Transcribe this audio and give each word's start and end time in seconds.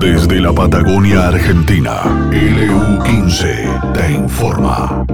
Desde 0.00 0.40
la 0.40 0.52
Patagonia 0.52 1.26
Argentina, 1.26 2.04
LU15 2.30 3.92
te 3.92 4.12
informa. 4.12 5.04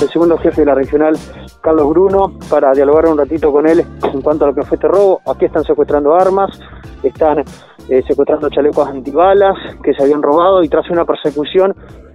El 0.00 0.08
segundo 0.08 0.38
jefe 0.38 0.60
de 0.60 0.66
la 0.66 0.76
regional, 0.76 1.16
Carlos 1.60 1.88
Bruno, 1.88 2.38
para 2.48 2.72
dialogar 2.72 3.06
un 3.06 3.18
ratito 3.18 3.50
con 3.50 3.66
él 3.66 3.84
en 4.00 4.22
cuanto 4.22 4.44
a 4.44 4.48
lo 4.48 4.54
que 4.54 4.62
fue 4.62 4.76
este 4.76 4.86
robo. 4.86 5.22
Aquí 5.26 5.46
están 5.46 5.64
secuestrando 5.64 6.14
armas, 6.14 6.56
están 7.02 7.40
eh, 7.88 8.02
secuestrando 8.06 8.48
chalecos 8.48 8.86
antibalas 8.86 9.56
que 9.82 9.92
se 9.92 10.04
habían 10.04 10.22
robado 10.22 10.62
y 10.62 10.68
tras 10.68 10.88
una 10.88 11.04
persecución 11.04 11.74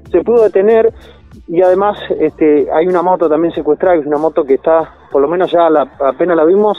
se 0.09 0.21
pudo 0.21 0.43
detener 0.43 0.93
y 1.49 1.61
además 1.61 1.97
este, 2.21 2.67
hay 2.71 2.87
una 2.87 3.01
moto 3.01 3.27
también 3.27 3.53
secuestrada, 3.53 3.95
que 3.95 4.01
es 4.01 4.07
una 4.07 4.17
moto 4.17 4.45
que 4.45 4.53
está, 4.53 4.93
por 5.11 5.21
lo 5.21 5.27
menos 5.27 5.51
ya 5.51 5.67
apenas 5.99 6.37
la 6.37 6.45
vimos, 6.45 6.77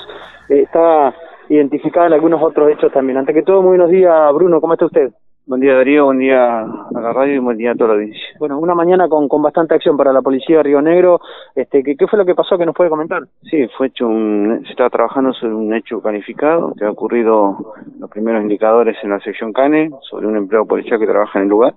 eh, 0.48 0.62
está 0.62 1.14
identificada 1.48 2.06
en 2.06 2.12
algunos 2.14 2.42
otros 2.42 2.70
hechos 2.70 2.92
también. 2.92 3.18
Ante 3.18 3.34
que 3.34 3.42
todo, 3.42 3.62
muy 3.62 3.76
buenos 3.76 3.90
días, 3.90 4.32
Bruno, 4.34 4.60
¿cómo 4.60 4.74
está 4.74 4.86
usted? 4.86 5.10
Buen 5.48 5.60
día 5.60 5.76
Darío, 5.76 6.06
buen 6.06 6.18
día 6.18 6.62
a 6.62 7.00
la 7.00 7.12
radio 7.12 7.34
y 7.34 7.38
buen 7.38 7.56
día 7.56 7.70
a 7.70 7.74
toda 7.76 7.90
la 7.90 7.94
audiencia. 7.94 8.20
Bueno, 8.40 8.58
una 8.58 8.74
mañana 8.74 9.08
con, 9.08 9.28
con 9.28 9.42
bastante 9.42 9.76
acción 9.76 9.96
para 9.96 10.12
la 10.12 10.20
policía 10.20 10.56
de 10.56 10.62
Río 10.64 10.82
Negro. 10.82 11.20
Este, 11.54 11.84
¿qué, 11.84 11.94
¿Qué 11.94 12.08
fue 12.08 12.18
lo 12.18 12.24
que 12.24 12.34
pasó 12.34 12.58
que 12.58 12.66
nos 12.66 12.74
puede 12.74 12.90
comentar? 12.90 13.22
Sí, 13.48 13.64
fue 13.78 13.86
hecho 13.86 14.08
un, 14.08 14.62
se 14.64 14.72
estaba 14.72 14.90
trabajando 14.90 15.32
sobre 15.34 15.54
un 15.54 15.72
hecho 15.72 16.02
calificado 16.02 16.74
que 16.76 16.84
ha 16.84 16.90
ocurrido 16.90 17.74
los 18.00 18.10
primeros 18.10 18.42
indicadores 18.42 18.96
en 19.04 19.10
la 19.10 19.20
sección 19.20 19.52
CANE 19.52 19.90
sobre 20.10 20.26
un 20.26 20.36
empleado 20.36 20.66
policial 20.66 20.98
que 20.98 21.06
trabaja 21.06 21.38
en 21.38 21.44
el 21.44 21.50
lugar. 21.50 21.74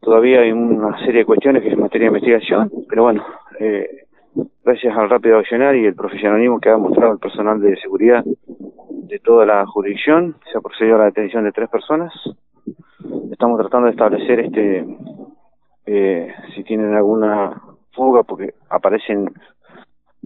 Todavía 0.00 0.40
hay 0.40 0.52
una 0.52 0.98
serie 0.98 1.20
de 1.20 1.24
cuestiones 1.24 1.62
que 1.62 1.70
es 1.70 1.78
materia 1.78 2.10
de 2.10 2.18
investigación, 2.18 2.70
pero 2.86 3.04
bueno, 3.04 3.24
eh, 3.60 3.99
gracias 4.70 4.96
al 4.96 5.10
rápido 5.10 5.38
accionar 5.38 5.74
y 5.74 5.84
el 5.84 5.96
profesionalismo 5.96 6.60
que 6.60 6.70
ha 6.70 6.76
mostrado 6.76 7.14
el 7.14 7.18
personal 7.18 7.60
de 7.60 7.76
seguridad 7.80 8.22
de 8.24 9.18
toda 9.18 9.44
la 9.44 9.66
jurisdicción, 9.66 10.36
se 10.50 10.56
ha 10.56 10.60
procedido 10.60 10.94
a 10.94 10.98
la 11.00 11.04
detención 11.06 11.42
de 11.42 11.50
tres 11.50 11.68
personas. 11.68 12.12
Estamos 13.32 13.58
tratando 13.58 13.86
de 13.86 13.90
establecer 13.90 14.38
este 14.38 14.86
eh, 15.86 16.32
si 16.54 16.62
tienen 16.62 16.94
alguna 16.94 17.60
fuga, 17.94 18.22
porque 18.22 18.54
aparecen 18.68 19.32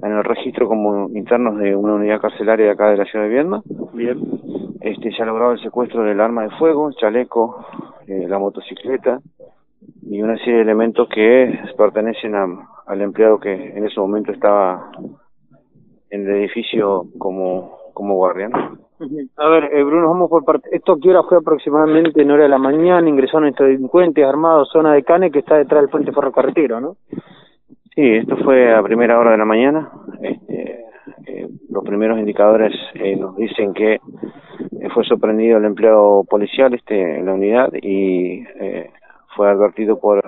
en 0.02 0.12
el 0.12 0.22
registro 0.22 0.68
como 0.68 1.08
internos 1.08 1.58
de 1.58 1.74
una 1.74 1.94
unidad 1.94 2.20
carcelaria 2.20 2.66
de 2.66 2.72
acá 2.72 2.90
de 2.90 2.98
la 2.98 3.06
ciudad 3.06 3.24
de 3.24 3.30
Viedma. 3.30 3.62
Bien. 3.94 4.20
Este, 4.82 5.10
se 5.12 5.22
ha 5.22 5.26
logrado 5.26 5.52
el 5.52 5.62
secuestro 5.62 6.02
del 6.02 6.20
arma 6.20 6.42
de 6.42 6.50
fuego, 6.58 6.88
el 6.88 6.96
chaleco, 6.96 7.64
eh, 8.06 8.26
la 8.28 8.38
motocicleta 8.38 9.20
y 10.02 10.20
una 10.20 10.36
serie 10.36 10.56
de 10.56 10.62
elementos 10.62 11.08
que 11.08 11.58
pertenecen 11.78 12.34
a, 12.34 12.73
al 12.86 13.00
empleado 13.00 13.38
que 13.38 13.52
en 13.52 13.86
ese 13.86 14.00
momento 14.00 14.32
estaba 14.32 14.90
en 16.10 16.28
el 16.28 16.36
edificio 16.36 17.06
como, 17.18 17.78
como 17.92 18.14
guardia. 18.14 18.48
¿no? 18.48 18.78
A 19.36 19.48
ver, 19.48 19.70
eh, 19.72 19.82
Bruno, 19.82 20.08
vamos 20.08 20.30
por 20.30 20.44
parte. 20.44 20.68
¿Esto 20.72 20.98
qué 21.02 21.10
hora 21.10 21.22
fue 21.24 21.38
aproximadamente 21.38 22.22
en 22.22 22.30
hora 22.30 22.44
de 22.44 22.48
la 22.48 22.58
mañana? 22.58 23.08
Ingresaron 23.08 23.48
estos 23.48 23.66
delincuentes 23.66 24.24
armados, 24.24 24.70
zona 24.72 24.92
de 24.92 25.02
Cane, 25.02 25.30
que 25.30 25.40
está 25.40 25.56
detrás 25.56 25.82
del 25.82 25.90
puente 25.90 26.12
ferrocarretero, 26.12 26.80
¿no? 26.80 26.96
Sí, 27.94 28.02
esto 28.02 28.36
fue 28.38 28.74
a 28.74 28.82
primera 28.82 29.18
hora 29.18 29.32
de 29.32 29.38
la 29.38 29.44
mañana. 29.44 29.90
Este, 30.20 30.84
eh, 31.26 31.48
los 31.68 31.84
primeros 31.84 32.18
indicadores 32.18 32.72
eh, 32.94 33.16
nos 33.16 33.36
dicen 33.36 33.72
que 33.72 33.94
eh, 33.94 34.88
fue 34.92 35.04
sorprendido 35.04 35.58
el 35.58 35.64
empleado 35.64 36.24
policial 36.24 36.74
este 36.74 37.18
en 37.18 37.26
la 37.26 37.34
unidad 37.34 37.72
y 37.74 38.44
eh, 38.60 38.90
fue 39.36 39.50
advertido 39.50 39.98
por 39.98 40.22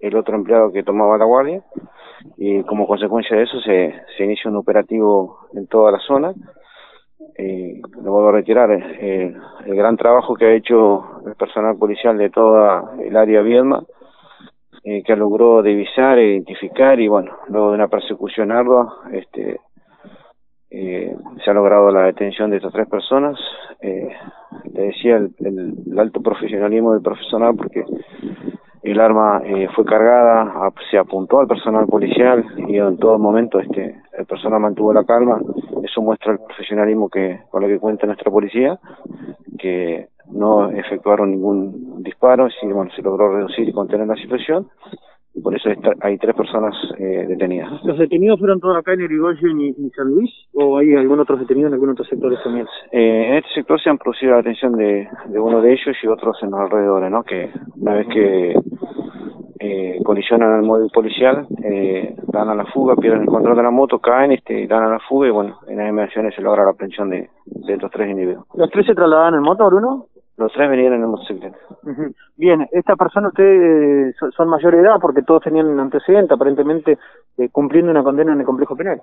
el 0.00 0.16
otro 0.16 0.36
empleado 0.36 0.72
que 0.72 0.82
tomaba 0.82 1.18
la 1.18 1.24
guardia 1.24 1.62
y 2.36 2.62
como 2.64 2.86
consecuencia 2.86 3.36
de 3.36 3.44
eso 3.44 3.60
se, 3.60 3.94
se 4.16 4.24
inicia 4.24 4.50
un 4.50 4.56
operativo 4.56 5.48
en 5.54 5.66
toda 5.66 5.92
la 5.92 5.98
zona. 6.00 6.34
Eh, 7.36 7.80
lo 8.02 8.12
vuelvo 8.12 8.28
a 8.28 8.32
retirar, 8.32 8.70
eh, 8.72 9.34
el 9.64 9.74
gran 9.74 9.96
trabajo 9.96 10.34
que 10.34 10.46
ha 10.46 10.54
hecho 10.54 11.22
el 11.26 11.34
personal 11.34 11.76
policial 11.76 12.18
de 12.18 12.30
toda 12.30 12.94
el 13.00 13.16
área 13.16 13.42
Viedma, 13.42 13.84
eh, 14.84 15.02
que 15.04 15.16
logró 15.16 15.62
divisar, 15.62 16.18
identificar 16.18 17.00
y 17.00 17.08
bueno, 17.08 17.36
luego 17.48 17.68
de 17.70 17.74
una 17.76 17.88
persecución 17.88 18.50
ardua, 18.50 19.02
este, 19.12 19.60
eh, 20.74 21.14
se 21.44 21.50
ha 21.50 21.54
logrado 21.54 21.90
la 21.90 22.04
detención 22.04 22.50
de 22.50 22.56
estas 22.56 22.72
tres 22.72 22.88
personas. 22.88 23.38
Eh, 23.80 24.08
le 24.72 24.82
decía 24.82 25.16
el, 25.16 25.34
el, 25.40 25.74
el 25.90 25.98
alto 25.98 26.22
profesionalismo 26.22 26.92
del 26.92 27.02
profesional 27.02 27.54
porque 27.56 27.84
el 28.82 29.00
arma 29.00 29.42
eh, 29.44 29.68
fue 29.74 29.84
cargada, 29.84 30.72
se 30.90 30.98
apuntó 30.98 31.38
al 31.38 31.46
personal 31.46 31.86
policial 31.86 32.44
y 32.68 32.78
en 32.78 32.96
todo 32.96 33.18
momento 33.18 33.60
este 33.60 34.00
el 34.18 34.26
personal 34.26 34.60
mantuvo 34.60 34.92
la 34.92 35.04
calma. 35.04 35.40
Eso 35.84 36.02
muestra 36.02 36.32
el 36.32 36.38
profesionalismo 36.38 37.08
que 37.08 37.40
con 37.50 37.62
lo 37.62 37.68
que 37.68 37.78
cuenta 37.78 38.06
nuestra 38.06 38.30
policía, 38.30 38.78
que 39.58 40.08
no 40.30 40.70
efectuaron 40.70 41.30
ningún 41.30 42.02
disparo, 42.02 42.48
sino 42.60 42.74
bueno, 42.76 42.90
se 42.96 43.02
logró 43.02 43.34
reducir 43.36 43.68
y 43.68 43.72
contener 43.72 44.06
la 44.06 44.16
situación. 44.16 44.68
Por 45.42 45.54
eso 45.56 45.70
hay 46.00 46.18
tres 46.18 46.34
personas 46.34 46.74
eh, 46.98 47.26
detenidas. 47.28 47.82
¿Los 47.84 47.98
detenidos 47.98 48.38
fueron 48.38 48.60
todos 48.60 48.76
acá 48.76 48.92
en 48.92 49.02
Irigoyen 49.02 49.60
y, 49.60 49.68
y, 49.70 49.90
San 49.90 50.08
Luis? 50.08 50.30
¿O 50.54 50.78
hay 50.78 50.94
algún 50.94 51.20
otro 51.20 51.36
detenido 51.36 51.68
en 51.68 51.74
algún 51.74 51.90
otro 51.90 52.04
sector 52.04 52.36
también? 52.42 52.66
Eh, 52.92 53.28
en 53.28 53.34
este 53.36 53.50
sector 53.54 53.80
se 53.80 53.90
han 53.90 53.98
producido 53.98 54.32
la 54.32 54.38
detención 54.38 54.72
de, 54.76 55.08
de 55.28 55.40
uno 55.40 55.60
de 55.60 55.72
ellos 55.72 55.96
y 56.02 56.06
otros 56.06 56.36
en 56.42 56.50
los 56.50 56.60
alrededores, 56.60 57.10
¿no? 57.10 57.22
Que 57.22 57.50
una 57.76 57.94
vez 57.94 58.06
que 58.08 58.54
eh, 59.64 60.00
colisionan 60.04 60.52
al 60.54 60.62
móvil 60.62 60.90
policial, 60.92 61.46
eh, 61.62 62.16
dan 62.32 62.48
a 62.48 62.54
la 62.54 62.66
fuga, 62.66 62.96
pierden 62.96 63.22
el 63.22 63.28
control 63.28 63.56
de 63.56 63.62
la 63.62 63.70
moto, 63.70 64.00
caen, 64.00 64.32
este, 64.32 64.66
dan 64.66 64.82
a 64.82 64.90
la 64.90 64.98
fuga 65.08 65.28
y 65.28 65.30
bueno, 65.30 65.58
en 65.68 65.76
las 65.76 65.88
inmediaciones 65.88 66.34
se 66.34 66.42
logra 66.42 66.64
la 66.64 66.70
aprehensión 66.70 67.10
de, 67.10 67.30
de 67.46 67.74
estos 67.74 67.90
tres 67.90 68.10
individuos. 68.10 68.44
¿Los 68.54 68.70
tres 68.70 68.86
se 68.86 68.94
trasladaban 68.94 69.34
en 69.34 69.42
moto, 69.42 69.64
Bruno? 69.66 70.06
Los 70.42 70.52
tres 70.52 70.68
venían 70.68 70.94
en 70.94 71.02
el 71.02 71.06
motocicleta. 71.08 71.56
Uh 71.84 71.90
-huh. 71.90 72.14
Bien, 72.36 72.66
esta 72.72 72.96
persona 72.96 73.28
ustedes 73.28 74.12
eh, 74.12 74.30
son 74.36 74.48
mayor 74.48 74.74
de 74.74 74.80
edad 74.80 74.96
porque 75.00 75.22
todos 75.22 75.42
tenían 75.42 75.66
un 75.68 75.78
antecedente, 75.78 76.34
aparentemente 76.34 76.98
eh, 77.38 77.48
cumpliendo 77.50 77.92
una 77.92 78.02
condena 78.02 78.32
en 78.32 78.40
el 78.40 78.46
complejo 78.46 78.74
penal. 78.74 79.00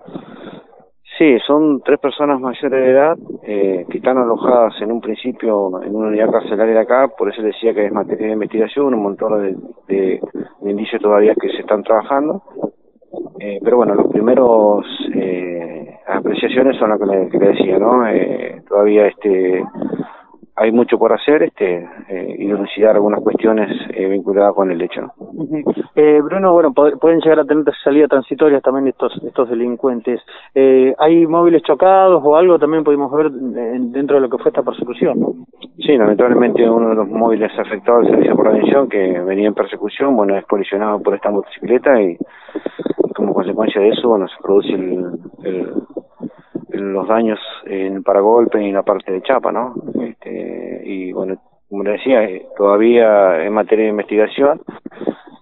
Sí, 1.18 1.38
son 1.48 1.82
tres 1.82 2.00
personas 2.00 2.40
mayores 2.40 2.72
de 2.72 2.92
edad 2.92 3.18
eh, 3.44 3.86
que 3.90 3.98
están 3.98 4.18
alojadas 4.18 4.74
en 4.82 4.92
un 4.92 5.02
principio 5.02 5.82
en 5.82 5.96
una 5.96 6.08
unidad 6.10 6.32
carcelaria 6.32 6.76
de 6.76 6.82
acá, 6.82 7.10
por 7.18 7.30
eso 7.30 7.42
decía 7.42 7.74
que 7.74 7.86
es 7.86 7.92
materia 7.92 8.28
de 8.28 8.34
investigación, 8.34 8.94
un 8.94 9.04
montón 9.04 9.42
de, 9.42 9.56
de, 9.88 10.22
de 10.62 10.72
indicios 10.72 11.02
todavía 11.02 11.36
que 11.36 11.50
se 11.50 11.62
están 11.62 11.84
trabajando. 11.84 12.42
Eh, 13.40 13.60
pero 13.64 13.78
bueno, 13.78 13.96
los 13.96 14.08
primeros 14.12 14.86
eh, 15.16 15.98
apreciaciones 16.08 16.78
son 16.78 16.90
las 16.90 17.00
que 17.00 17.06
le, 17.06 17.30
que 17.30 17.40
le 17.40 17.48
decía, 17.48 17.80
¿no? 17.80 18.08
Eh, 18.08 18.62
todavía 18.68 19.08
este 19.08 19.64
hay 20.60 20.72
mucho 20.74 21.00
por 21.00 21.14
hacer 21.14 21.44
este 21.44 21.88
eh, 22.10 22.36
y 22.38 22.50
elucidar 22.50 22.96
algunas 22.96 23.22
cuestiones 23.22 23.70
eh, 23.94 24.08
vinculadas 24.08 24.54
con 24.54 24.70
el 24.70 24.82
hecho. 24.82 25.02
¿no? 25.02 25.14
Uh 25.18 25.46
-huh. 25.48 25.90
eh, 25.96 26.20
Bruno, 26.22 26.52
bueno, 26.52 26.74
pueden 26.74 27.22
llegar 27.22 27.40
a 27.40 27.46
tener 27.46 27.64
salidas 27.82 28.10
transitorias 28.10 28.62
también 28.62 28.88
estos 28.88 29.14
estos 29.24 29.50
delincuentes. 29.50 30.22
Eh, 30.54 30.94
¿Hay 31.00 31.26
móviles 31.26 31.64
chocados 31.64 32.22
o 32.26 32.36
algo 32.36 32.60
también 32.60 32.84
pudimos 32.84 33.10
ver 33.12 33.32
dentro 33.32 34.16
de 34.16 34.22
lo 34.22 34.30
que 34.30 34.38
fue 34.38 34.50
esta 34.50 34.64
persecución? 34.64 35.20
¿no? 35.20 35.34
Sí, 35.78 35.96
lamentablemente 35.96 36.70
uno 36.70 36.90
de 36.90 36.96
los 36.96 37.08
móviles 37.08 37.52
afectados 37.58 38.06
al 38.06 38.12
servicio 38.12 38.36
por 38.36 38.50
atención 38.50 38.90
que 38.90 39.20
venía 39.22 39.48
en 39.48 39.54
persecución, 39.54 40.16
bueno, 40.16 40.36
es 40.38 40.46
colisionado 40.46 41.02
por 41.02 41.16
esta 41.16 41.32
motocicleta 41.32 42.02
y 42.02 42.18
como 43.16 43.34
consecuencia 43.34 43.82
de 43.82 43.90
eso, 43.90 44.10
bueno, 44.10 44.28
se 44.28 44.42
produce 44.42 44.74
el, 44.74 45.06
el 45.44 45.74
los 46.80 47.08
daños 47.08 47.40
en 47.66 47.96
el 47.96 48.04
paragolpe 48.04 48.62
y 48.62 48.70
en 48.70 48.74
la 48.74 48.84
parte 48.84 49.12
de 49.12 49.22
chapa, 49.22 49.52
¿no? 49.52 49.76
Este, 50.02 50.82
y 50.86 51.12
bueno, 51.12 51.36
como 51.70 51.84
le 51.84 51.92
decía, 51.92 52.24
eh, 52.24 52.46
todavía 52.58 53.46
en 53.46 53.54
materia 53.54 53.86
de 53.86 53.92
investigación, 53.92 54.62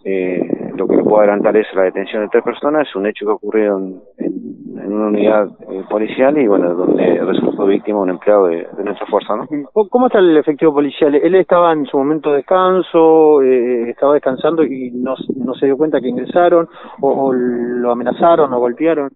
eh, 0.03 0.71
lo 0.75 0.87
que 0.87 0.97
puedo 0.99 1.19
adelantar 1.19 1.57
es 1.57 1.67
la 1.73 1.83
detención 1.83 2.23
de 2.23 2.29
tres 2.29 2.43
personas, 2.43 2.87
un 2.95 3.07
hecho 3.07 3.25
que 3.25 3.31
ocurrió 3.31 3.77
en, 3.77 4.01
en, 4.19 4.79
en 4.79 4.93
una 4.93 5.07
unidad 5.07 5.49
eh, 5.69 5.83
policial 5.89 6.37
y 6.37 6.47
bueno, 6.47 6.73
donde 6.75 7.19
resultó 7.25 7.65
víctima 7.65 7.99
un 7.99 8.11
empleado 8.11 8.47
de, 8.47 8.67
de, 8.77 8.83
nuestra 8.85 9.05
fuerza, 9.07 9.35
¿no? 9.35 9.47
¿Cómo 9.89 10.07
está 10.07 10.19
el 10.19 10.37
efectivo 10.37 10.73
policial? 10.73 11.13
Él 11.15 11.35
estaba 11.35 11.73
en 11.73 11.85
su 11.87 11.97
momento 11.97 12.29
de 12.31 12.37
descanso, 12.37 13.41
eh, 13.41 13.89
estaba 13.89 14.13
descansando 14.13 14.63
y 14.63 14.91
no, 14.91 15.15
no 15.35 15.53
se 15.55 15.65
dio 15.65 15.75
cuenta 15.75 15.99
que 15.99 16.07
ingresaron, 16.07 16.69
o, 17.01 17.09
o 17.09 17.33
lo 17.33 17.91
amenazaron 17.91 18.53
o 18.53 18.59
golpearon 18.59 19.09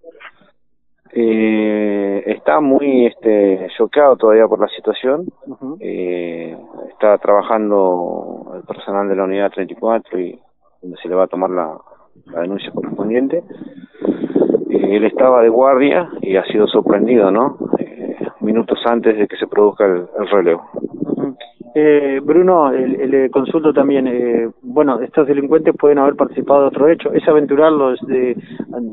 eh, 1.13 2.23
está 2.25 2.59
muy 2.61 3.07
este 3.07 3.67
choqueado 3.77 4.15
todavía 4.15 4.47
por 4.47 4.59
la 4.59 4.67
situación 4.69 5.25
uh 5.47 5.55
-huh. 5.55 5.77
eh, 5.79 6.57
está 6.89 7.17
trabajando 7.17 8.53
el 8.55 8.63
personal 8.63 9.07
de 9.09 9.15
la 9.15 9.23
unidad 9.25 9.51
34 9.51 10.19
y 10.19 10.39
donde 10.81 10.97
se 11.01 11.09
le 11.09 11.15
va 11.15 11.23
a 11.23 11.27
tomar 11.27 11.49
la, 11.49 11.77
la 12.27 12.41
denuncia 12.41 12.71
correspondiente 12.71 13.43
eh, 14.69 14.95
él 14.95 15.03
estaba 15.05 15.41
de 15.41 15.49
guardia 15.49 16.09
y 16.21 16.35
ha 16.37 16.45
sido 16.45 16.67
sorprendido 16.67 17.29
no 17.31 17.57
eh, 17.77 18.15
minutos 18.39 18.79
antes 18.85 19.17
de 19.17 19.27
que 19.27 19.37
se 19.37 19.47
produzca 19.47 19.85
el, 19.85 20.07
el 20.19 20.27
relevo. 20.29 20.63
Eh, 21.73 22.19
Bruno, 22.21 22.71
le, 22.71 23.07
le, 23.07 23.29
consulto 23.29 23.71
también, 23.71 24.05
eh, 24.07 24.49
bueno, 24.61 24.99
estos 24.99 25.25
delincuentes 25.25 25.73
pueden 25.77 25.99
haber 25.99 26.15
participado 26.15 26.61
de 26.61 26.67
otro 26.67 26.89
hecho, 26.89 27.13
es 27.13 27.25
aventurarlos, 27.27 27.99
de, 28.07 28.35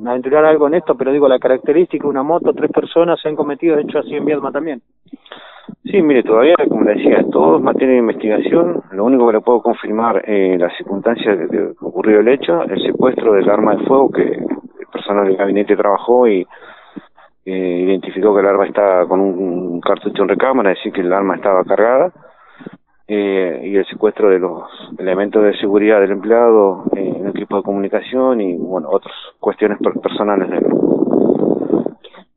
aventurar 0.06 0.44
algo 0.44 0.68
en 0.68 0.74
esto, 0.74 0.96
pero 0.96 1.10
digo, 1.10 1.28
la 1.28 1.40
característica, 1.40 2.06
una 2.06 2.22
moto, 2.22 2.52
tres 2.52 2.70
personas 2.70 3.20
se 3.20 3.28
han 3.28 3.36
cometido 3.36 3.78
hecho 3.78 3.98
así 3.98 4.14
en 4.14 4.24
Viedma 4.24 4.52
también. 4.52 4.80
Sí, 5.84 6.02
mire, 6.02 6.22
todavía, 6.22 6.54
como 6.68 6.82
le 6.82 6.94
decía, 6.94 7.24
todo 7.30 7.56
es 7.56 7.62
materia 7.62 7.94
de 7.94 8.00
investigación. 8.00 8.82
Lo 8.92 9.04
único 9.04 9.26
que 9.26 9.34
le 9.34 9.40
puedo 9.40 9.62
confirmar 9.62 10.22
eh, 10.26 10.56
las 10.58 10.76
circunstancias 10.76 11.38
de 11.38 11.48
que 11.48 11.72
ocurrió 11.80 12.20
el 12.20 12.28
hecho, 12.28 12.62
el 12.62 12.80
secuestro 12.82 13.32
del 13.32 13.48
arma 13.48 13.74
de 13.76 13.84
fuego 13.84 14.10
que 14.10 14.22
el 14.22 14.86
personal 14.92 15.26
del 15.26 15.36
gabinete 15.36 15.76
trabajó 15.76 16.28
y 16.28 16.46
eh, 17.46 17.82
identificó 17.86 18.34
que 18.34 18.40
el 18.40 18.46
arma 18.46 18.66
estaba 18.66 19.08
con 19.08 19.20
un, 19.20 19.80
cartucho 19.80 20.22
en 20.22 20.28
recámara, 20.28 20.72
es 20.72 20.78
decir, 20.78 20.92
que 20.92 21.00
el 21.00 21.12
arma 21.12 21.36
estaba 21.36 21.64
cargada. 21.64 22.12
Eh, 23.10 23.60
y 23.64 23.76
el 23.76 23.86
secuestro 23.86 24.28
de 24.28 24.38
los 24.38 24.64
elementos 24.98 25.42
de 25.42 25.56
seguridad 25.56 25.98
del 26.00 26.10
empleado 26.10 26.84
eh, 26.94 27.14
en 27.16 27.24
el 27.24 27.30
equipo 27.30 27.56
de 27.56 27.62
comunicación 27.62 28.42
y, 28.42 28.54
bueno, 28.58 28.90
otras 28.90 29.14
cuestiones 29.40 29.78
personales 29.78 30.50
de 30.50 30.60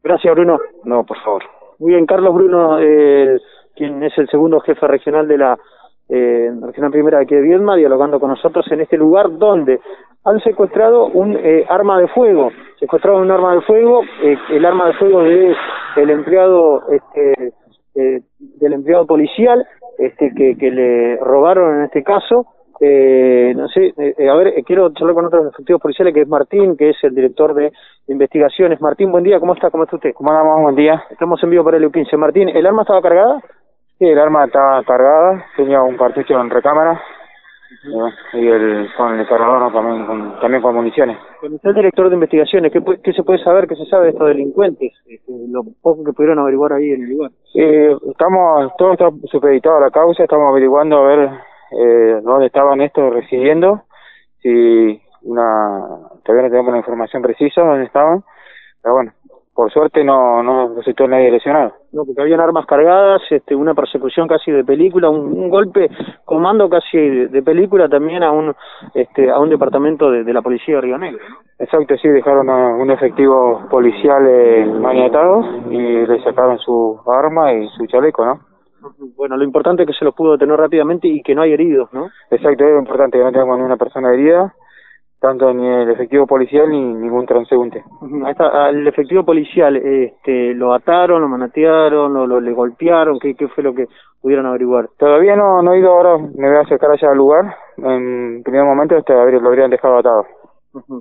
Gracias, 0.02 0.34
Bruno. 0.34 0.60
No, 0.86 1.04
por 1.04 1.18
favor. 1.18 1.44
Muy 1.80 1.92
bien, 1.94 2.06
Carlos 2.06 2.34
Bruno, 2.34 2.80
eh, 2.80 3.38
quien 3.76 4.02
es 4.04 4.18
el 4.18 4.30
segundo 4.30 4.62
jefe 4.62 4.88
regional 4.88 5.28
de 5.28 5.38
la 5.38 5.58
eh, 6.08 6.52
Regional 6.62 6.92
Primera 6.92 7.18
de 7.18 7.24
aquí 7.24 7.36
de 7.36 7.42
Viedma, 7.42 7.76
dialogando 7.76 8.20
con 8.20 8.30
nosotros 8.30 8.66
en 8.72 8.82
este 8.82 8.98
lugar 8.98 9.38
donde 9.38 9.80
han 10.24 10.40
secuestrado 10.42 11.08
un 11.08 11.36
eh, 11.36 11.66
arma 11.68 12.00
de 12.00 12.08
fuego, 12.10 12.52
secuestrado 12.80 13.20
un 13.20 13.32
arma 13.32 13.56
de 13.56 13.62
fuego, 13.62 14.04
eh, 14.24 14.38
el 14.50 14.66
arma 14.66 14.88
de 14.88 14.94
fuego 14.94 15.24
de 15.24 15.56
el 15.98 16.10
empleado 16.10 16.84
este, 16.92 17.54
eh, 17.96 18.22
del 18.38 18.74
empleado 18.74 19.06
policial 19.06 19.66
este 19.98 20.34
que, 20.36 20.58
que 20.58 20.72
le 20.72 21.18
robaron 21.18 21.78
en 21.78 21.84
este 21.86 22.04
caso 22.04 22.48
eh, 22.84 23.54
no 23.56 23.68
sé, 23.68 23.94
eh, 23.96 24.28
a 24.28 24.34
ver, 24.34 24.48
eh, 24.48 24.64
quiero 24.66 24.92
charlar 24.94 25.14
con 25.14 25.26
otros 25.26 25.54
efectivos 25.54 25.80
policiales, 25.80 26.16
que 26.16 26.22
es 26.22 26.28
Martín, 26.28 26.76
que 26.76 26.90
es 26.90 26.98
el 27.04 27.14
director 27.14 27.54
de 27.54 27.72
investigaciones. 28.08 28.82
Martín, 28.82 29.12
buen 29.12 29.24
día, 29.24 29.40
¿cómo 29.40 29.54
está? 29.54 29.70
¿Cómo 29.70 29.84
está 29.84 29.98
usted? 29.98 30.14
¿Cómo 30.16 30.32
andamos? 30.32 30.64
Buen 30.64 30.76
día. 30.76 31.04
Estamos 31.12 31.42
en 31.44 31.52
vivo 31.52 31.64
para 31.64 31.78
el 31.78 31.86
U15. 31.86 32.18
Martín, 32.18 32.50
¿el 32.50 32.66
arma 32.66 32.82
estaba 32.82 33.00
cargada? 33.04 33.40
Sí, 34.00 34.06
el 34.06 34.18
arma 34.18 34.46
estaba 34.46 34.84
cargada, 34.84 35.46
tenía 35.56 35.84
un 35.84 35.96
cartucho 35.96 36.42
en 36.42 36.50
recámara 36.50 37.00
y 38.34 38.48
el 38.48 38.90
con 38.96 39.20
el 39.20 39.28
cargador 39.28 39.72
también, 39.74 40.06
con, 40.06 40.40
también 40.40 40.62
con 40.62 40.76
municiones. 40.76 41.18
Cuando 41.40 41.56
usted 41.56 41.70
es 41.70 41.76
director 41.76 42.10
de 42.10 42.16
investigaciones, 42.16 42.72
¿qué, 42.72 42.82
¿qué, 43.04 43.14
se 43.14 43.24
puede 43.24 43.44
saber, 43.44 43.68
qué 43.68 43.76
se 43.76 43.86
sabe 43.86 44.06
de 44.06 44.10
estos 44.12 44.28
delincuentes? 44.28 44.94
Este, 45.08 45.32
lo 45.50 45.64
poco 45.82 46.04
que 46.04 46.14
pudieron 46.14 46.40
averiguar 46.40 46.74
ahí 46.74 46.92
en 46.92 47.04
el 47.04 47.10
lugar. 47.10 47.32
Eh, 47.56 47.96
estamos, 48.10 48.72
todo 48.78 48.94
está 48.94 49.10
supeditado 49.32 49.78
a 49.78 49.82
la 49.82 49.92
causa, 49.92 50.24
estamos 50.24 50.50
averiguando 50.50 50.98
a 50.98 51.08
ver 51.08 51.30
eh, 51.72 52.22
dónde 52.24 52.48
estaban 52.48 52.82
estos 52.82 53.14
residiendo, 53.14 53.84
si 54.42 55.02
una, 55.24 55.82
todavía 56.24 56.48
no 56.48 56.52
tenemos 56.52 56.72
la 56.72 56.80
información 56.80 57.22
precisa 57.22 57.62
dónde 57.62 57.86
estaban, 57.86 58.24
pero 58.82 58.96
bueno, 58.96 59.14
por 59.54 59.72
suerte 59.72 60.04
no, 60.04 60.42
no 60.42 60.74
resultó 60.76 61.08
nadie 61.08 61.32
lesionado. 61.32 61.74
No, 61.92 62.06
porque 62.06 62.22
habían 62.22 62.40
armas 62.40 62.66
cargadas, 62.66 63.22
este, 63.30 63.54
una 63.54 63.74
persecución 63.74 64.28
casi 64.28 64.52
de 64.52 64.64
película, 64.64 65.10
un, 65.10 65.38
un 65.38 65.50
golpe, 65.50 65.90
comando 66.24 66.70
casi 66.70 66.98
de, 66.98 67.28
de, 67.28 67.44
película 67.44 67.90
también 67.90 68.24
a 68.24 68.32
un, 68.32 68.56
este, 68.94 69.30
a 69.30 69.40
un 69.40 69.50
departamento 69.50 70.10
de, 70.10 70.24
de 70.24 70.34
la 70.34 70.42
policía 70.42 70.76
de 70.76 70.82
Río 70.82 70.98
Negro. 70.98 71.24
Exacto, 71.60 71.96
sí, 71.98 72.08
dejaron 72.08 72.50
a 72.50 72.76
un 72.76 72.90
efectivo 72.92 73.68
policial 73.70 74.26
eh, 74.28 74.66
maniatado 74.66 75.44
y 75.70 76.08
le 76.08 76.24
sacaron 76.24 76.58
su 76.60 77.00
arma 77.06 77.54
y 77.54 77.68
su 77.70 77.86
chaleco, 77.88 78.26
¿no? 78.26 78.40
Bueno, 79.16 79.38
lo 79.38 79.44
importante 79.44 79.84
es 79.84 79.88
que 79.88 79.94
se 79.94 80.06
los 80.06 80.16
pudo 80.16 80.32
detener 80.32 80.58
rápidamente 80.58 81.08
y 81.08 81.22
que 81.22 81.36
no 81.36 81.44
hay 81.44 81.54
heridos, 81.54 81.94
¿no? 81.94 82.10
Exacto, 82.32 82.66
es 82.66 82.80
importante 82.80 83.18
que 83.18 83.24
no 83.24 83.32
tengamos 83.32 83.58
ninguna 83.58 83.78
persona 83.78 84.12
herida, 84.12 84.56
tanto 85.22 85.54
ni 85.54 85.68
el 85.68 85.92
efectivo 85.92 86.26
policial 86.26 86.68
ni 86.68 86.82
ningún 86.82 87.28
transeúnte. 87.28 87.84
Está, 88.28 88.66
al 88.66 88.88
efectivo 88.88 89.24
policial, 89.24 89.78
este, 89.78 90.56
¿lo 90.56 90.74
ataron, 90.74 91.22
lo 91.22 91.28
manatearon, 91.28 92.12
lo, 92.12 92.26
lo 92.26 92.42
le 92.42 92.52
golpearon? 92.52 93.20
¿Qué, 93.20 93.36
¿Qué 93.36 93.48
fue 93.48 93.64
lo 93.64 93.74
que 93.74 93.86
pudieron 94.20 94.48
averiguar? 94.48 94.90
Todavía 94.98 95.36
no, 95.36 95.62
no 95.62 95.74
he 95.74 95.80
ido 95.80 95.92
ahora, 95.92 96.18
me 96.18 96.48
voy 96.48 96.58
a 96.58 96.62
acercar 96.62 96.92
allá 96.92 97.12
al 97.12 97.18
lugar. 97.18 97.56
En 97.78 98.42
primer 98.44 98.66
momento 98.66 98.98
este, 98.98 99.14
lo 99.14 99.48
habrían 99.48 99.70
dejado 99.70 100.00
atado. 100.00 100.26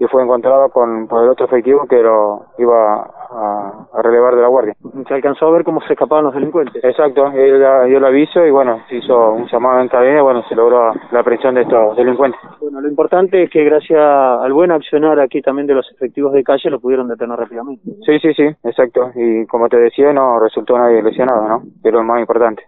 Y 0.00 0.04
fue 0.06 0.22
encontrado 0.22 0.68
con, 0.70 1.06
por 1.06 1.22
el 1.22 1.30
otro 1.30 1.46
efectivo 1.46 1.86
que 1.86 2.02
lo 2.02 2.46
iba 2.58 3.02
a, 3.30 3.86
a, 3.92 4.02
relevar 4.02 4.34
de 4.34 4.42
la 4.42 4.48
guardia. 4.48 4.74
¿Se 5.06 5.14
alcanzó 5.14 5.46
a 5.46 5.50
ver 5.50 5.64
cómo 5.64 5.80
se 5.82 5.92
escapaban 5.92 6.24
los 6.24 6.34
delincuentes? 6.34 6.82
Exacto, 6.82 7.26
él 7.28 7.58
dio 7.86 7.98
el 7.98 8.04
aviso 8.04 8.44
y 8.44 8.50
bueno, 8.50 8.80
se 8.88 8.96
hizo 8.96 9.32
un 9.32 9.46
llamado 9.46 9.80
en 9.80 9.88
cadena 9.88 10.18
y 10.18 10.22
bueno, 10.22 10.42
se 10.48 10.56
logró 10.56 10.92
la 11.12 11.20
aprehensión 11.20 11.54
de 11.54 11.62
estos 11.62 11.96
delincuentes. 11.96 12.40
Bueno, 12.60 12.80
lo 12.80 12.88
importante 12.88 13.44
es 13.44 13.50
que 13.50 13.64
gracias 13.64 14.00
al 14.00 14.52
buen 14.52 14.72
accionar 14.72 15.20
aquí 15.20 15.40
también 15.40 15.66
de 15.66 15.74
los 15.74 15.90
efectivos 15.92 16.32
de 16.32 16.42
calle 16.42 16.70
lo 16.70 16.80
pudieron 16.80 17.08
detener 17.08 17.38
rápidamente. 17.38 17.82
Sí, 18.04 18.18
sí, 18.20 18.34
sí, 18.34 18.44
exacto. 18.64 19.12
Y 19.14 19.46
como 19.46 19.68
te 19.68 19.76
decía, 19.76 20.12
no 20.12 20.40
resultó 20.40 20.76
nadie 20.76 21.02
lesionado, 21.02 21.48
¿no? 21.48 21.62
Que 21.82 21.88
es 21.88 21.94
lo 21.94 22.02
más 22.02 22.20
importante. 22.20 22.64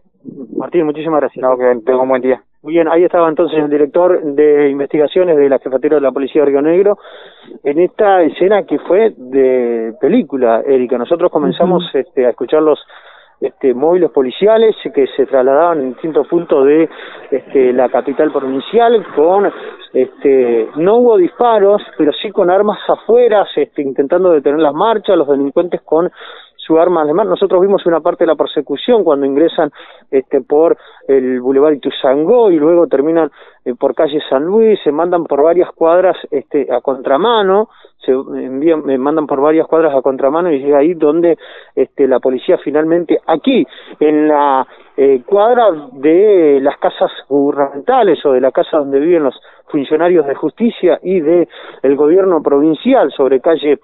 Martín, 0.57 0.85
muchísimas 0.85 1.21
gracias. 1.21 1.43
No, 1.43 1.57
que 1.57 1.81
tenga 1.85 2.03
un 2.03 2.09
buen 2.09 2.23
día. 2.23 2.43
Muy 2.63 2.75
bien, 2.75 2.87
ahí 2.89 3.03
estaba 3.03 3.29
entonces 3.29 3.59
el 3.59 3.69
director 3.69 4.23
de 4.23 4.71
investigaciones 4.71 5.37
de 5.37 5.49
la 5.49 5.59
jefatura 5.59 5.97
de 5.97 6.01
la 6.01 6.13
Policía 6.13 6.43
de 6.43 6.51
Río 6.51 6.63
Negro 6.63 6.97
en 7.65 7.81
esta 7.81 8.23
escena 8.23 8.63
que 8.63 8.79
fue 8.79 9.13
de 9.17 9.95
película, 10.01 10.63
Erika. 10.65 10.97
Nosotros 10.97 11.31
comenzamos 11.33 11.83
uh 11.83 11.97
-huh. 11.97 12.01
este, 12.01 12.27
a 12.27 12.31
escuchar 12.31 12.63
los 12.63 12.79
este, 13.43 13.75
móviles 13.75 14.11
policiales 14.11 14.77
que 14.95 15.07
se 15.17 15.27
trasladaban 15.27 15.81
en 15.81 15.89
distintos 15.95 16.27
puntos 16.29 16.65
de 16.65 16.89
este, 17.31 17.73
la 17.73 17.89
capital 17.89 18.33
provincial 18.33 19.05
con 19.15 19.53
este 19.93 20.69
no 20.77 20.97
hubo 20.97 21.17
disparos 21.17 21.83
pero 21.99 22.13
sí 22.13 22.31
con 22.31 22.51
armas 22.51 22.79
afuera 22.89 23.45
este, 23.57 23.83
intentando 23.83 24.31
detener 24.31 24.61
las 24.61 24.73
marchas 24.73 25.17
los 25.17 25.29
delincuentes 25.29 25.83
con 25.83 26.11
su 26.65 26.79
arma 26.79 27.05
de 27.05 27.13
mar. 27.13 27.27
Nosotros 27.27 27.61
vimos 27.61 27.85
una 27.87 28.01
parte 28.01 28.25
de 28.25 28.29
la 28.29 28.37
persecución 28.37 29.03
cuando 29.05 29.27
ingresan 29.27 29.71
este 30.11 30.41
por 30.41 30.77
el 31.09 31.41
Boulevard 31.41 31.75
Ituzangó 31.75 32.51
y 32.51 32.57
luego 32.57 32.87
terminan 32.87 33.31
eh, 33.65 33.75
por 33.75 33.95
calle 33.95 34.21
San 34.29 34.45
Luis, 34.45 34.79
se 34.85 34.93
mandan 34.93 35.25
por 35.25 35.43
varias 35.43 35.71
cuadras 35.73 36.17
este 36.31 36.69
a 36.73 36.81
contramano, 36.81 37.69
se 38.05 38.13
envían, 38.13 38.85
me 38.85 38.99
mandan 38.99 39.27
por 39.27 39.41
varias 39.41 39.67
cuadras 39.67 39.95
a 39.95 40.03
contramano 40.03 40.51
y 40.53 40.59
llega 40.59 40.79
ahí 40.79 40.95
donde 40.95 41.39
este 41.75 42.09
la 42.09 42.21
policía 42.21 42.59
finalmente 42.59 43.19
aquí 43.27 43.67
en 44.01 44.29
la 44.29 44.67
eh, 44.97 45.23
cuadra 45.25 45.71
de 45.93 46.59
las 46.61 46.77
casas 46.79 47.11
gubernamentales 47.29 48.25
o 48.27 48.33
de 48.33 48.41
la 48.41 48.51
casa 48.51 48.79
donde 48.79 49.01
viven 49.01 49.25
los 49.25 49.41
funcionarios 49.69 50.27
de 50.27 50.35
justicia 50.35 50.99
y 51.03 51.21
de 51.21 51.49
el 51.83 51.97
gobierno 51.97 52.43
provincial 52.43 53.11
sobre 53.13 53.41
calle 53.41 53.79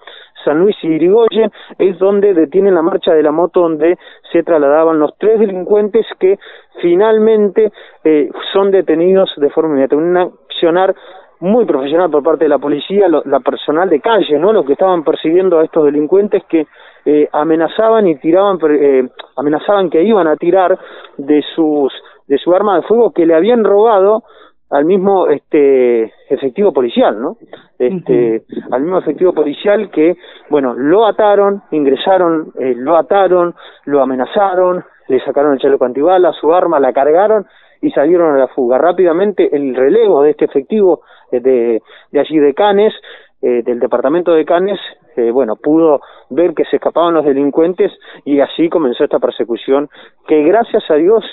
San 0.45 0.59
Luis 0.61 0.77
y 0.83 0.89
Irigoyen 0.89 1.51
es 1.79 1.99
donde 1.99 2.35
detienen 2.35 2.75
la 2.75 2.83
marcha 2.83 3.13
de 3.13 3.23
la 3.23 3.33
moto 3.33 3.61
donde 3.61 3.99
se 4.33 4.43
trasladaban 4.43 4.99
los 4.99 5.17
tres 5.19 5.39
delincuentes 5.41 6.07
que 6.19 6.39
finalmente 6.81 7.73
eh, 8.05 8.29
son 8.53 8.71
detenidos 8.71 9.33
de 9.37 9.51
forma 9.51 9.71
inmediata. 9.71 9.97
Un 9.97 10.17
accionar 10.17 10.95
muy 11.41 11.65
profesional 11.65 12.11
por 12.11 12.23
parte 12.23 12.45
de 12.45 12.49
la 12.49 12.59
policía, 12.59 13.09
lo, 13.09 13.23
la 13.25 13.41
personal 13.41 13.89
de 13.89 14.01
calle, 14.01 14.39
¿no? 14.39 14.53
Los 14.53 14.67
que 14.67 14.73
estaban 14.73 15.05
persiguiendo 15.05 15.59
a 15.59 15.65
estos 15.65 15.85
delincuentes 15.85 16.43
que 16.49 16.67
eh, 17.05 17.29
amenazaban 17.33 18.07
y 18.07 18.17
tiraban, 18.17 18.59
eh, 18.71 19.09
amenazaban 19.37 19.91
que 19.91 20.03
iban 20.03 20.27
a 20.27 20.37
tirar 20.37 20.79
de 21.17 21.43
sus 21.55 21.93
de 22.27 22.37
su 22.37 22.55
arma 22.55 22.77
de 22.77 22.83
fuego 22.83 23.13
que 23.13 23.25
le 23.25 23.35
habían 23.35 23.65
robado 23.65 24.23
al 24.71 24.85
mismo 24.85 25.29
este 25.29 26.13
efectivo 26.29 26.73
policial, 26.73 27.19
¿no? 27.21 27.37
Este, 27.79 28.45
uh 28.47 28.53
-huh. 28.53 28.75
al 28.75 28.83
mismo 28.83 28.99
efectivo 28.99 29.33
policial 29.33 29.91
que, 29.91 30.17
bueno, 30.51 30.75
lo 30.75 31.07
ataron, 31.07 31.63
ingresaron, 31.71 32.53
eh, 32.59 32.75
lo 32.77 32.97
ataron, 32.97 33.55
lo 33.87 34.03
amenazaron, 34.03 34.85
le 35.09 35.21
sacaron 35.21 35.55
el 35.55 35.59
chaleco 35.59 35.87
antibalas, 35.87 36.37
su 36.37 36.53
arma, 36.53 36.79
la 36.79 36.93
cargaron 36.93 37.47
y 37.81 37.91
salieron 37.91 38.35
a 38.35 38.39
la 38.39 38.49
fuga. 38.49 38.79
Rápidamente 38.79 39.55
el 39.55 39.75
relevo 39.75 40.23
de 40.23 40.31
este 40.31 40.45
efectivo 40.47 41.03
eh, 41.31 41.41
de, 41.41 41.83
de 42.13 42.21
allí 42.21 42.39
de 42.39 42.55
Canes, 42.55 42.93
eh, 43.41 43.63
del 43.63 43.79
departamento 43.79 44.33
de 44.33 44.45
Canes, 44.45 44.81
eh, 45.17 45.31
bueno, 45.31 45.57
pudo 45.57 46.01
ver 46.31 46.55
que 46.55 46.65
se 46.65 46.77
escapaban 46.77 47.15
los 47.15 47.25
delincuentes 47.25 47.93
y 48.25 48.41
así 48.41 48.69
comenzó 48.69 49.05
esta 49.05 49.19
persecución 49.19 49.89
que 50.27 50.43
gracias 50.43 50.85
a 50.91 50.95
Dios, 50.95 51.25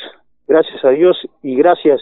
gracias 0.47 0.83
a 0.83 0.89
Dios 0.89 1.17
y 1.41 1.55
gracias 1.55 2.01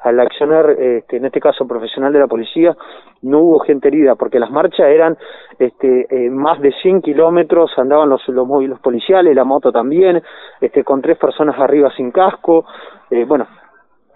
al 0.00 0.20
accionar, 0.20 0.70
este, 0.70 1.16
en 1.16 1.26
este 1.26 1.40
caso 1.40 1.66
profesional 1.66 2.12
de 2.12 2.20
la 2.20 2.26
policía, 2.26 2.76
no 3.22 3.40
hubo 3.40 3.58
gente 3.60 3.88
herida, 3.88 4.14
porque 4.14 4.38
las 4.38 4.50
marchas 4.50 4.86
eran 4.86 5.16
este, 5.58 6.06
eh, 6.10 6.30
más 6.30 6.60
de 6.60 6.72
100 6.72 7.02
kilómetros, 7.02 7.70
andaban 7.76 8.08
los, 8.08 8.26
los 8.28 8.46
móviles 8.46 8.78
policiales, 8.78 9.34
la 9.34 9.44
moto 9.44 9.72
también, 9.72 10.22
este, 10.60 10.84
con 10.84 11.02
tres 11.02 11.18
personas 11.18 11.58
arriba 11.58 11.90
sin 11.96 12.10
casco, 12.10 12.64
eh, 13.10 13.24
bueno, 13.24 13.46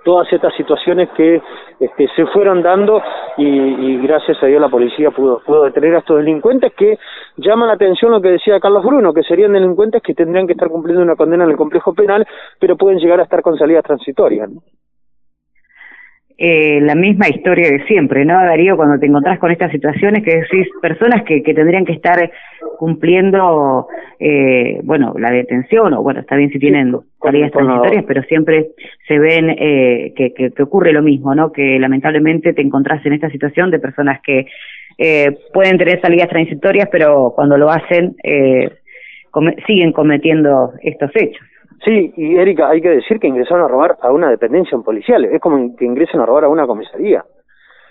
todas 0.04 0.32
estas 0.32 0.54
situaciones 0.54 1.08
que 1.10 1.40
este, 1.80 2.08
se 2.14 2.26
fueron 2.26 2.62
dando 2.62 3.02
y, 3.36 3.98
gracias 3.98 4.42
a 4.42 4.46
Dios 4.46 4.60
la 4.60 4.68
policía 4.68 5.10
pudo, 5.10 5.40
pudo 5.44 5.64
detener 5.64 5.94
a 5.94 5.98
estos 5.98 6.18
delincuentes 6.18 6.72
que 6.74 6.98
llaman 7.36 7.68
la 7.68 7.74
atención 7.74 8.10
lo 8.10 8.20
que 8.20 8.30
decía 8.30 8.60
Carlos 8.60 8.84
Bruno, 8.84 9.12
que 9.12 9.22
serían 9.22 9.52
delincuentes 9.52 10.02
que 10.02 10.14
tendrían 10.14 10.46
que 10.46 10.52
estar 10.52 10.68
cumpliendo 10.68 11.02
una 11.02 11.16
condena 11.16 11.44
en 11.44 11.50
el 11.50 11.56
complejo 11.56 11.94
penal, 11.94 12.26
pero 12.58 12.76
pueden 12.76 12.98
llegar 12.98 13.20
a 13.20 13.24
estar 13.24 13.42
con 13.42 13.56
salidas 13.56 13.84
transitorias. 13.84 14.50
¿no? 14.50 14.60
Eh, 16.44 16.80
la 16.80 16.96
misma 16.96 17.28
historia 17.28 17.70
de 17.70 17.84
siempre, 17.84 18.24
¿no, 18.24 18.34
Darío? 18.34 18.76
Cuando 18.76 18.98
te 18.98 19.06
encontrás 19.06 19.38
con 19.38 19.52
estas 19.52 19.70
situaciones 19.70 20.24
que 20.24 20.38
decís 20.38 20.66
personas 20.80 21.22
que, 21.22 21.40
que 21.40 21.54
tendrían 21.54 21.84
que 21.84 21.92
estar 21.92 22.32
cumpliendo, 22.80 23.86
eh, 24.18 24.80
bueno, 24.82 25.14
la 25.16 25.30
detención, 25.30 25.94
o 25.94 26.02
bueno, 26.02 26.18
está 26.18 26.34
bien 26.34 26.50
si 26.50 26.58
tienen 26.58 26.96
salidas 27.22 27.52
transitorias, 27.52 28.04
pero 28.08 28.24
siempre 28.24 28.70
se 29.06 29.20
ven 29.20 29.50
eh, 29.50 30.14
que, 30.16 30.34
que, 30.34 30.52
ocurre 30.60 30.92
lo 30.92 31.00
mismo, 31.00 31.32
¿no? 31.32 31.52
Que 31.52 31.78
lamentablemente 31.78 32.52
te 32.54 32.62
encontrás 32.62 33.06
en 33.06 33.12
esta 33.12 33.30
situación 33.30 33.70
de 33.70 33.78
personas 33.78 34.20
que 34.20 34.46
eh, 34.98 35.38
pueden 35.52 35.78
tener 35.78 36.00
salidas 36.00 36.28
transitorias, 36.28 36.88
pero 36.90 37.32
cuando 37.36 37.56
lo 37.56 37.70
hacen 37.70 38.16
eh, 38.24 38.68
siguen 39.64 39.92
cometiendo 39.92 40.72
estos 40.82 41.12
hechos. 41.14 41.46
Sí, 41.84 42.12
y 42.16 42.36
Erika, 42.36 42.68
hay 42.68 42.80
que 42.80 42.90
decir 42.90 43.18
que 43.18 43.26
ingresaron 43.26 43.64
a 43.64 43.68
robar 43.68 43.96
a 44.00 44.12
una 44.12 44.30
dependencia 44.30 44.78
policial, 44.78 45.24
es 45.24 45.40
como 45.40 45.74
que 45.76 45.84
ingresen 45.84 46.20
a 46.20 46.26
robar 46.26 46.44
a 46.44 46.48
una 46.48 46.66
comisaría. 46.66 47.24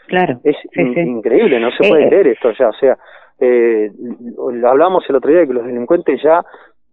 Claro. 0.08 0.40
Es 0.44 0.56
increíble, 0.76 1.60
no 1.60 1.72
se 1.72 1.88
puede 1.88 2.08
creer 2.08 2.28
esto. 2.28 2.52
Ya, 2.52 2.70
o 2.70 2.74
sea, 2.74 2.98
eh, 3.40 3.90
hablamos 4.66 5.04
el 5.10 5.16
otro 5.16 5.32
día 5.32 5.42
de 5.42 5.48
que 5.48 5.54
los 5.54 5.66
delincuentes 5.66 6.22
ya 6.22 6.44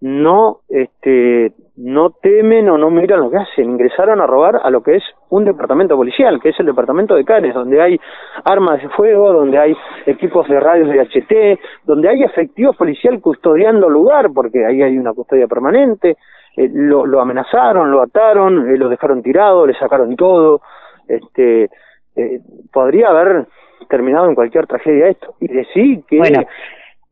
no 0.00 0.58
este 0.68 1.52
no 1.76 2.10
temen 2.10 2.68
o 2.68 2.78
no 2.78 2.90
miran 2.90 3.20
lo 3.20 3.30
que 3.30 3.36
hacen, 3.36 3.70
ingresaron 3.70 4.20
a 4.20 4.26
robar 4.26 4.60
a 4.62 4.70
lo 4.70 4.82
que 4.82 4.96
es 4.96 5.02
un 5.30 5.44
departamento 5.44 5.96
policial, 5.96 6.40
que 6.40 6.48
es 6.48 6.60
el 6.60 6.66
departamento 6.66 7.14
de 7.14 7.24
Canes, 7.24 7.54
donde 7.54 7.80
hay 7.80 8.00
armas 8.44 8.82
de 8.82 8.88
fuego, 8.88 9.32
donde 9.32 9.58
hay 9.58 9.76
equipos 10.06 10.48
de 10.48 10.58
radios 10.58 10.88
de 10.88 11.00
HT, 11.00 11.60
donde 11.84 12.08
hay 12.08 12.22
efectivos 12.24 12.76
policial 12.76 13.20
custodiando 13.20 13.86
el 13.86 13.92
lugar, 13.92 14.30
porque 14.34 14.66
ahí 14.66 14.82
hay 14.82 14.98
una 14.98 15.12
custodia 15.12 15.46
permanente, 15.46 16.16
eh, 16.58 16.70
lo, 16.72 17.06
lo 17.06 17.20
amenazaron, 17.20 17.90
lo 17.90 18.02
ataron, 18.02 18.70
eh, 18.70 18.76
lo 18.76 18.88
dejaron 18.88 19.22
tirado, 19.22 19.66
le 19.66 19.74
sacaron 19.74 20.16
todo, 20.16 20.60
este 21.06 21.70
eh, 22.16 22.40
podría 22.72 23.08
haber 23.08 23.46
terminado 23.88 24.28
en 24.28 24.34
cualquier 24.34 24.66
tragedia 24.66 25.08
esto. 25.08 25.34
Y 25.40 25.48
decir 25.48 26.02
que 26.08 26.46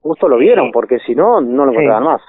justo 0.00 0.28
lo 0.28 0.36
vieron, 0.36 0.70
porque 0.72 0.98
si 1.00 1.14
no, 1.14 1.40
no 1.40 1.64
lo 1.64 1.72
encontraban 1.72 2.04
más. 2.04 2.22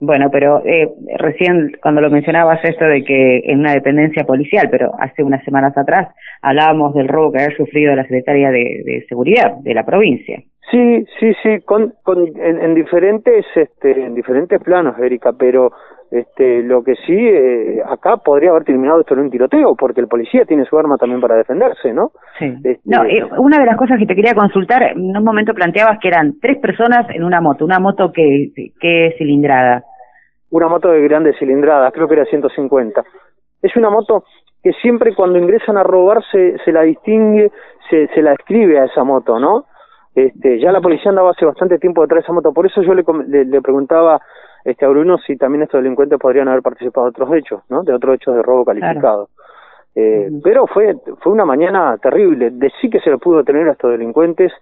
Bueno, 0.00 0.30
pero 0.30 0.62
eh, 0.64 0.88
recién 1.18 1.76
cuando 1.82 2.00
lo 2.00 2.10
mencionabas 2.10 2.64
esto 2.64 2.86
de 2.86 3.04
que 3.04 3.42
en 3.44 3.60
una 3.60 3.74
dependencia 3.74 4.24
policial, 4.24 4.68
pero 4.70 4.92
hace 4.98 5.22
unas 5.22 5.44
semanas 5.44 5.76
atrás 5.76 6.08
hablábamos 6.40 6.94
del 6.94 7.06
robo 7.06 7.32
que 7.32 7.42
había 7.42 7.56
sufrido 7.56 7.94
la 7.94 8.04
secretaria 8.04 8.50
de, 8.50 9.04
Seguridad 9.08 9.56
de 9.58 9.74
la 9.74 9.84
provincia. 9.84 10.42
Sí, 10.70 11.04
sí, 11.18 11.32
sí, 11.42 11.60
con, 11.64 11.94
con 12.02 12.26
en, 12.36 12.62
en 12.62 12.74
diferentes 12.74 13.44
este, 13.54 14.04
en 14.04 14.14
diferentes 14.14 14.62
planos, 14.62 14.98
Erika, 14.98 15.32
pero 15.32 15.72
este, 16.10 16.62
lo 16.62 16.82
que 16.82 16.94
sí, 17.06 17.16
eh, 17.16 17.82
acá 17.86 18.16
podría 18.16 18.50
haber 18.50 18.64
terminado 18.64 19.00
esto 19.00 19.14
en 19.14 19.20
un 19.20 19.30
tiroteo, 19.30 19.76
porque 19.76 20.00
el 20.00 20.08
policía 20.08 20.44
tiene 20.44 20.64
su 20.64 20.76
arma 20.78 20.96
también 20.96 21.20
para 21.20 21.36
defenderse, 21.36 21.92
¿no? 21.92 22.10
Sí. 22.38 22.46
Este, 22.64 22.80
no, 22.84 23.04
eh, 23.04 23.24
una 23.38 23.58
de 23.58 23.66
las 23.66 23.76
cosas 23.76 23.98
que 23.98 24.06
te 24.06 24.14
quería 24.14 24.34
consultar, 24.34 24.82
en 24.82 25.16
un 25.16 25.24
momento 25.24 25.54
planteabas 25.54 25.98
que 26.00 26.08
eran 26.08 26.34
tres 26.40 26.58
personas 26.58 27.06
en 27.10 27.22
una 27.24 27.40
moto, 27.40 27.64
una 27.64 27.78
moto 27.78 28.12
que, 28.12 28.50
que 28.80 29.14
cilindrada. 29.18 29.84
Una 30.50 30.68
moto 30.68 30.90
de 30.90 31.00
grandes 31.02 31.36
cilindradas, 31.38 31.92
creo 31.92 32.08
que 32.08 32.14
era 32.14 32.24
150. 32.24 33.02
Es 33.62 33.76
una 33.76 33.90
moto 33.90 34.24
que 34.62 34.72
siempre 34.82 35.14
cuando 35.14 35.38
ingresan 35.38 35.76
a 35.76 35.84
robar 35.84 36.22
se, 36.30 36.58
se 36.64 36.72
la 36.72 36.82
distingue, 36.82 37.50
se, 37.88 38.08
se 38.08 38.22
la 38.22 38.32
escribe 38.32 38.80
a 38.80 38.84
esa 38.84 39.04
moto, 39.04 39.38
¿no? 39.38 39.64
Este, 40.14 40.58
ya 40.58 40.72
la 40.72 40.80
policía 40.80 41.10
andaba 41.10 41.30
hace 41.30 41.44
bastante 41.46 41.78
tiempo 41.78 42.02
detrás 42.02 42.22
de 42.22 42.24
esa 42.24 42.32
moto, 42.32 42.52
por 42.52 42.66
eso 42.66 42.82
yo 42.82 42.94
le, 42.94 43.04
le, 43.28 43.44
le 43.44 43.62
preguntaba 43.62 44.20
este, 44.64 44.84
a 44.84 44.88
Bruno 44.88 45.18
si 45.18 45.36
también 45.36 45.62
estos 45.62 45.82
delincuentes 45.82 46.18
podrían 46.18 46.48
haber 46.48 46.62
participado 46.62 47.06
de 47.06 47.10
otros 47.10 47.32
hechos, 47.34 47.62
¿no? 47.68 47.82
De 47.82 47.94
otros 47.94 48.16
hechos 48.16 48.34
de 48.34 48.42
robo 48.42 48.64
calificado. 48.64 49.28
Eh, 49.94 50.30
Pero 50.42 50.66
fue, 50.66 50.96
fue 51.20 51.32
una 51.32 51.44
mañana 51.44 51.96
terrible. 51.98 52.50
De 52.50 52.70
sí 52.80 52.90
que 52.90 53.00
se 53.00 53.10
lo 53.10 53.18
pudo 53.18 53.42
tener 53.44 53.68
a 53.68 53.72
estos 53.72 53.90
delincuentes, 53.90 54.52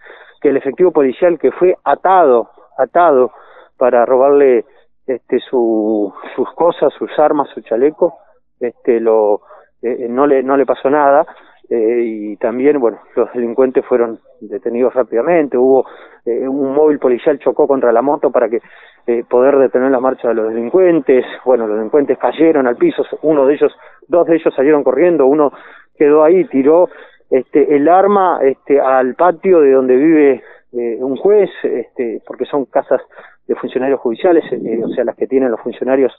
que 0.40 0.50
el 0.50 0.57
efectivo 0.57 0.93
policial 0.93 1.38
que 1.38 1.50
fue 1.52 1.76
atado, 1.85 2.50
atado 2.76 3.33
para 3.76 4.07
robarle 4.07 4.64
este, 5.07 5.40
su, 5.40 6.12
sus 6.37 6.50
cosas, 6.52 6.93
sus 6.99 7.11
armas, 7.19 7.49
su 7.55 7.61
chaleco, 7.62 8.19
este, 8.61 9.00
lo, 9.00 9.40
eh, 9.83 10.07
no, 10.09 10.26
le, 10.26 10.43
no 10.43 10.57
le 10.57 10.67
pasó 10.67 10.88
nada. 10.90 11.26
Eh, 11.71 12.03
y 12.03 12.37
también, 12.39 12.81
bueno, 12.81 12.99
los 13.15 13.31
delincuentes 13.35 13.85
fueron 13.85 14.19
detenidos 14.41 14.95
rápidamente, 14.95 15.59
hubo 15.59 15.85
eh, 16.25 16.49
un 16.49 16.75
móvil 16.75 16.99
policial 16.99 17.39
chocó 17.39 17.67
contra 17.67 17.93
la 17.93 18.01
moto 18.01 18.31
para 18.31 18.49
que 18.49 18.61
eh, 19.07 19.23
poder 19.29 19.59
detener 19.59 19.91
la 19.91 20.01
marcha 20.01 20.29
de 20.29 20.35
los 20.35 20.49
delincuentes, 20.49 21.27
bueno, 21.45 21.67
los 21.67 21.77
delincuentes 21.77 22.17
cayeron 22.17 22.67
al 22.67 22.77
piso, 22.77 23.03
uno 23.21 23.45
de 23.45 23.55
ellos, 23.55 23.71
dos 24.07 24.27
de 24.27 24.37
ellos 24.37 24.55
salieron 24.55 24.83
corriendo, 24.83 25.27
uno 25.27 25.53
quedó 25.99 26.25
ahí, 26.25 26.47
tiró 26.47 26.89
este 27.29 27.77
el 27.77 27.87
arma 27.89 28.39
este 28.43 28.81
al 28.81 29.15
patio 29.15 29.61
de 29.61 29.73
donde 29.73 29.97
vive 29.97 30.43
un 30.73 31.17
juez, 31.17 31.51
este 31.63 32.23
porque 32.27 32.47
son 32.47 32.65
casas 32.67 33.03
de 33.47 33.55
funcionarios 33.57 34.01
judiciales, 34.01 34.45
o 34.85 34.89
sea, 34.89 35.05
las 35.05 35.17
que 35.17 35.27
tienen 35.27 35.51
los 35.51 35.61
funcionarios 35.61 36.13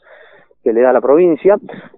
que 0.64 0.74
le 0.74 0.82
da 0.82 0.92
la 0.92 1.02
provincia, 1.02 1.58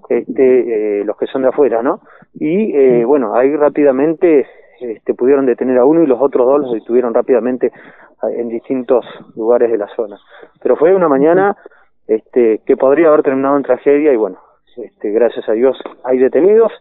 este, 0.10 1.00
eh, 1.00 1.06
los 1.06 1.18
que 1.18 1.28
son 1.28 1.42
de 1.42 1.50
afuera, 1.50 1.82
¿no? 1.82 2.02
Y 2.34 2.76
eh, 2.76 3.04
bueno, 3.06 3.36
ahí 3.36 3.56
rápidamente 3.56 4.48
este, 4.80 5.14
pudieron 5.14 5.46
detener 5.46 5.78
a 5.78 5.86
uno 5.86 6.04
y 6.04 6.08
los 6.08 6.22
otros 6.22 6.46
dos 6.46 6.62
los 6.62 6.74
detuvieron 6.74 7.14
rápidamente 7.14 7.68
eh, 7.68 7.72
en 8.38 8.50
distintos 8.50 9.06
lugares 9.36 9.72
de 9.72 9.78
la 9.78 9.88
zona. 9.96 10.20
Pero 10.62 10.76
fue 10.76 10.94
una 10.94 11.08
mañana 11.08 11.56
este, 12.08 12.62
que 12.66 12.78
podría 12.78 13.08
haber 13.08 13.24
terminado 13.24 13.58
en 13.58 13.64
tragedia 13.64 14.14
y 14.14 14.18
bueno, 14.18 14.40
este, 14.78 15.12
gracias 15.12 15.48
a 15.50 15.54
Dios 15.54 15.78
hay 16.04 16.20
detenidos, 16.20 16.72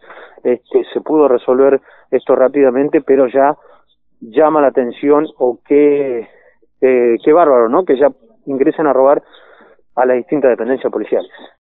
este, 0.43 0.83
se 0.93 1.01
pudo 1.01 1.27
resolver 1.27 1.81
esto 2.11 2.35
rápidamente, 2.35 3.01
pero 3.01 3.27
ya 3.27 3.55
llama 4.19 4.61
la 4.61 4.67
atención 4.67 5.27
o 5.37 5.59
qué, 5.65 6.27
qué 6.79 7.33
bárbaro, 7.33 7.69
¿no? 7.69 7.85
Que 7.85 7.97
ya 7.97 8.11
ingresen 8.45 8.87
a 8.87 8.93
robar 8.93 9.23
a 9.95 10.05
las 10.05 10.17
distintas 10.17 10.51
dependencias 10.51 10.91
policiales. 10.91 11.31